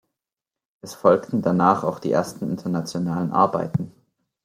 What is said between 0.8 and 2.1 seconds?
Es folgten danach auch